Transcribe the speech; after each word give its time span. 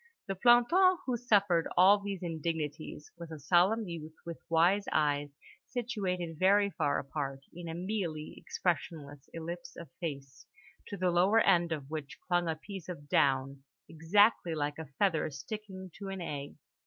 The 0.25 0.33
planton 0.33 0.97
who 1.05 1.15
suffered 1.15 1.67
all 1.77 1.99
these 1.99 2.23
indignities 2.23 3.11
was 3.19 3.29
a 3.29 3.37
solemn 3.37 3.87
youth 3.87 4.15
with 4.25 4.39
wise 4.49 4.85
eyes 4.91 5.29
situated 5.67 6.39
very 6.39 6.71
far 6.71 6.97
apart 6.97 7.41
in 7.53 7.67
a 7.67 7.75
mealy 7.75 8.33
expressionless 8.35 9.29
ellipse 9.31 9.75
of 9.75 9.91
face, 9.99 10.47
to 10.87 10.97
the 10.97 11.11
lower 11.11 11.39
end 11.41 11.71
of 11.71 11.91
which 11.91 12.17
clung 12.27 12.47
a 12.47 12.55
piece 12.55 12.89
of 12.89 13.07
down, 13.09 13.63
exactly 13.87 14.55
like 14.55 14.79
a 14.79 14.87
feather 14.97 15.29
sticking 15.29 15.91
to 15.99 16.07
an 16.07 16.19
egg. 16.19 16.55